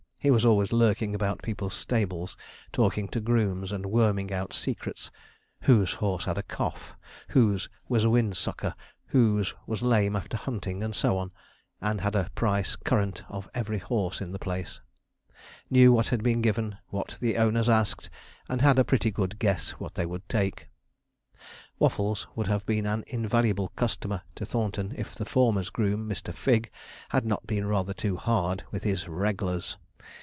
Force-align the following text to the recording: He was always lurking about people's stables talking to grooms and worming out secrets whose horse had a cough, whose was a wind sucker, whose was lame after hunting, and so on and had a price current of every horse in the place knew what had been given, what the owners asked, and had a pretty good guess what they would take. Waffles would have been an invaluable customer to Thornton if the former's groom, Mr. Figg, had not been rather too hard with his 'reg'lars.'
He 0.23 0.29
was 0.29 0.45
always 0.45 0.71
lurking 0.71 1.15
about 1.15 1.41
people's 1.41 1.73
stables 1.73 2.37
talking 2.71 3.07
to 3.07 3.19
grooms 3.19 3.71
and 3.71 3.87
worming 3.87 4.31
out 4.31 4.53
secrets 4.53 5.09
whose 5.61 5.93
horse 5.95 6.25
had 6.25 6.37
a 6.37 6.43
cough, 6.43 6.93
whose 7.29 7.69
was 7.89 8.03
a 8.03 8.09
wind 8.11 8.37
sucker, 8.37 8.75
whose 9.07 9.55
was 9.65 9.81
lame 9.81 10.15
after 10.15 10.37
hunting, 10.37 10.83
and 10.83 10.93
so 10.93 11.17
on 11.17 11.31
and 11.81 12.01
had 12.01 12.13
a 12.15 12.29
price 12.35 12.75
current 12.75 13.23
of 13.29 13.49
every 13.55 13.79
horse 13.79 14.21
in 14.21 14.31
the 14.31 14.37
place 14.37 14.79
knew 15.71 15.91
what 15.91 16.09
had 16.09 16.21
been 16.21 16.43
given, 16.43 16.77
what 16.89 17.17
the 17.19 17.35
owners 17.35 17.67
asked, 17.67 18.11
and 18.47 18.61
had 18.61 18.77
a 18.77 18.85
pretty 18.85 19.09
good 19.09 19.39
guess 19.39 19.71
what 19.79 19.95
they 19.95 20.05
would 20.05 20.29
take. 20.29 20.69
Waffles 21.79 22.27
would 22.35 22.45
have 22.45 22.63
been 22.67 22.85
an 22.85 23.03
invaluable 23.07 23.69
customer 23.69 24.21
to 24.35 24.45
Thornton 24.45 24.93
if 24.95 25.15
the 25.15 25.25
former's 25.25 25.71
groom, 25.71 26.07
Mr. 26.07 26.31
Figg, 26.31 26.69
had 27.09 27.25
not 27.25 27.47
been 27.47 27.65
rather 27.65 27.95
too 27.95 28.17
hard 28.17 28.63
with 28.69 28.83
his 28.83 29.07
'reg'lars.' 29.07 29.77